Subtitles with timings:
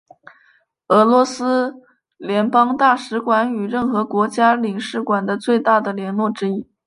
[0.87, 1.75] 俄罗斯
[2.17, 6.65] 联邦大使馆与任何国家的领事馆的最大的联络之一。